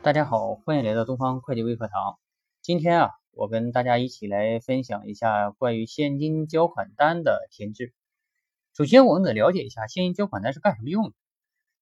[0.00, 2.20] 大家好，欢迎来到东方会计微课堂。
[2.62, 7.92] 今天啊，我跟大家一起来分享一下关于现金交款单的填制。
[8.76, 11.14] 首先，我们得了解一下现金交款单是干什么用的。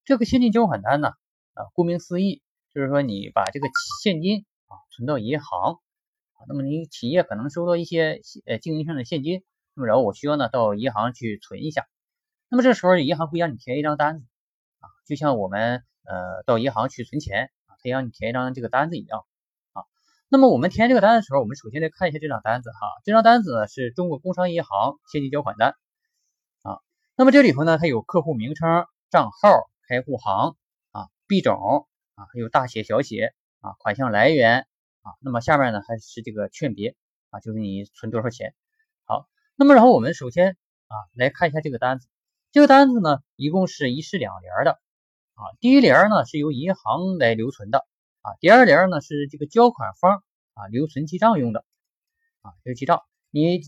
[0.06, 1.08] 这个现金交款单呢，
[1.52, 2.40] 啊，顾名思义，
[2.74, 3.68] 就是说你把这个
[4.02, 9.44] 现金啊存到银行啊，那么你企业可能收到一些呃经营上的现金，
[9.74, 11.86] 那么然后我需要呢到银行去存一下，
[12.48, 14.24] 那么这时候银行会让你填一张单子
[14.80, 17.50] 啊，就像我们呃到银行去存钱。
[17.86, 19.24] 得让你填一张这个单子一样
[19.72, 19.82] 啊。
[20.28, 22.78] 那么我们填这个单的时候，我们首先来看一下这张单子哈。
[23.04, 25.74] 这张单子呢是中国工商银行现金交款单
[26.62, 26.80] 啊。
[27.16, 29.48] 那么这里头呢，它有客户名称、账号、
[29.88, 30.56] 开户行
[30.90, 31.86] 啊、币种
[32.16, 34.66] 啊，还有大写、小写啊、款项来源
[35.02, 35.14] 啊。
[35.20, 36.96] 那么下面呢还是这个券别
[37.30, 38.52] 啊，就是你存多少钱。
[39.04, 40.56] 好，那么然后我们首先
[40.88, 42.08] 啊来看一下这个单子。
[42.50, 44.80] 这个单子呢一共是一式两联的。
[45.36, 47.86] 啊，第一联呢是由银行来留存的
[48.22, 50.22] 啊，第二联呢是这个交款方
[50.54, 51.62] 啊留存记账用的
[52.40, 53.02] 啊，留记账。
[53.30, 53.60] 你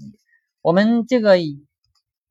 [0.62, 1.66] 我们这个一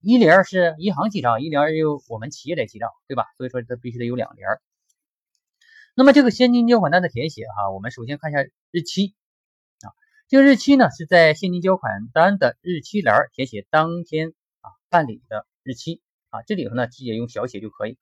[0.01, 3.25] 联是银行记账，一联由我们企业来记账，对吧？
[3.37, 4.49] 所以说它必须得有两联。
[5.93, 9.13] 那么这个现金交款单的填写哈，我们首先看一下日期
[9.81, 9.93] 啊，
[10.27, 17.99] 这个日期呢是在现金交款单的日期栏填写当天啊办理的日期啊，这里头呢直接用小写就可以。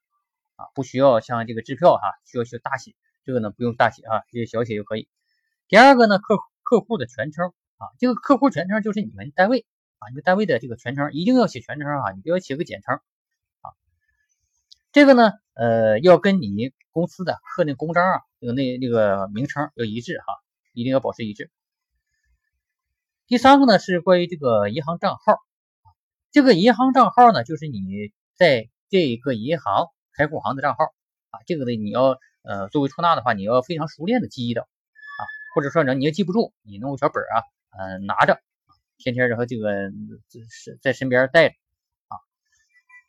[0.55, 5.09] 啊，不需要像这个支票哈，需要需要大写，这个呢不用大写啊，直接小写就可以。
[5.67, 9.65] 第二个呢，客客户的全称啊，这个客户全称就是你们单位
[9.99, 13.75] 啊，你们单位的这个全称一定要写全称啊，你不要写个简称啊。
[14.93, 20.25] 这个呢，呃，要跟你公司的刻那公章啊，那个那那个名称要一致哈，
[20.71, 21.51] 一定要保持一致。
[23.27, 25.39] 第三个呢是关于这个银行账号，
[26.31, 29.89] 这个银行账号呢就是你在这个银行。
[30.15, 30.85] 开户行的账号
[31.31, 35.21] 啊，这个呢，你要呃作为出纳的话，你要非常熟练的记忆的啊，
[35.53, 37.43] 或者说呢，你要记不住，你弄个小本啊，
[37.77, 38.39] 嗯，拿着，
[38.97, 39.91] 天天然后这个
[40.49, 41.55] 是在身边带着
[42.07, 42.15] 啊。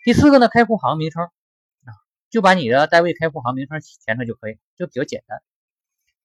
[0.04, 1.94] 第四个呢，开户行名称啊，
[2.28, 5.40] 就把你的单位开户行名称填上就可以，这比较简单。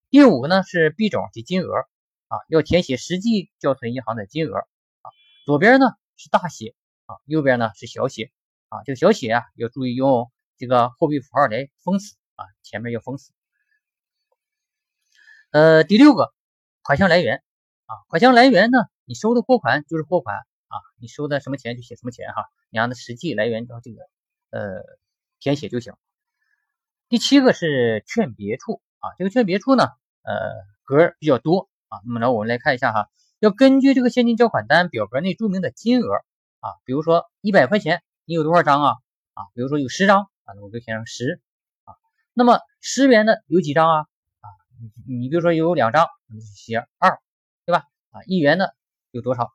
[0.09, 1.75] 第五个呢是币种及金额
[2.27, 5.11] 啊，要填写实际交存银行的金额啊，
[5.45, 5.85] 左边呢
[6.17, 6.73] 是大写
[7.05, 8.31] 啊，右边呢是小写
[8.69, 10.31] 啊，这个小写啊要注意用。
[10.61, 13.33] 这个货币符号来封死啊，前面要封死。
[15.49, 16.35] 呃，第六个
[16.83, 17.41] 款项来源
[17.87, 24.03] 啊，款项来源呢，你收的货款就是货款啊，你收的什么钱就写什么钱哈，你让它实际来源到这个
[24.51, 24.83] 呃
[25.39, 25.95] 填写就行。
[27.09, 29.85] 第七个是券别处啊，这个券别处呢，
[30.21, 30.51] 呃
[30.83, 36.13] 格比较多啊，那么呢我们来看一下哈，要根据这个现金交款单表格内注明的金额
[36.59, 38.91] 啊，比如说一百块钱，你有多少张啊？
[39.33, 40.30] 啊，比如说有十张。
[40.43, 41.41] 啊，那我就填上十
[41.83, 41.93] 啊，
[42.33, 43.99] 那么十元的有几张啊？
[44.39, 44.47] 啊，
[45.05, 47.19] 你你比如说有两张，你就写二，
[47.65, 47.83] 对吧？
[48.11, 48.75] 啊，一元的
[49.11, 49.51] 有多少？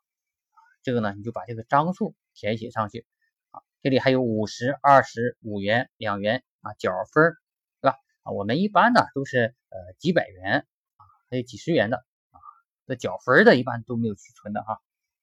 [0.83, 3.07] 这个呢，你就把这个张数填写上去
[3.51, 3.61] 啊。
[3.83, 7.35] 这里还有五十、二十、五元、两元啊，角分，
[7.81, 7.97] 对吧？
[8.23, 10.67] 啊，我们一般呢都是呃几百元
[10.97, 11.97] 啊，还有几十元的
[12.31, 12.39] 啊，
[12.85, 14.81] 那角分的一般都没有去存的哈，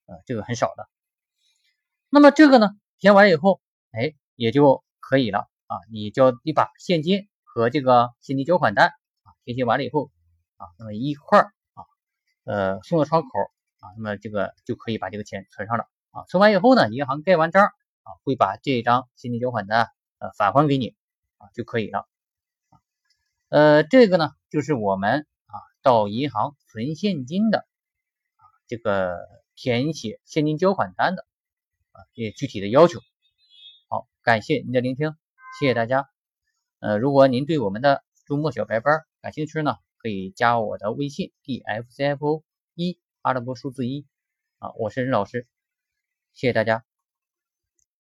[0.07, 0.89] 呃，这个很少的。
[2.09, 2.69] 那么这个呢，
[2.99, 5.49] 填完以后，哎，也就可以了。
[5.73, 8.89] 啊，你交你把现金和这个现金交款单
[9.23, 10.11] 啊填写完了以后
[10.57, 11.81] 啊，那么一块儿啊，
[12.43, 13.29] 呃送到窗口
[13.79, 16.25] 啊，那么这个就可以把这个钱存上了啊。
[16.29, 19.89] 存完以后呢，银行盖完章啊，会把这张现金交款单
[20.19, 20.93] 呃返还给你
[21.37, 22.07] 啊就可以了。
[23.49, 27.65] 呃，这个呢就是我们啊到银行存现金的
[28.35, 29.17] 啊这个
[29.55, 31.25] 填写现金交款单的
[31.93, 32.99] 啊这具体的要求。
[33.89, 35.15] 好，感谢您的聆听。
[35.59, 36.09] 谢谢大家。
[36.79, 42.43] 呃，如果您对我们的周末小白班感兴趣呢，可以加我的微信 d f c f o
[42.73, 44.07] 一阿拉伯数字一
[44.57, 45.47] 啊，我是任老师，
[46.33, 46.83] 谢谢大家。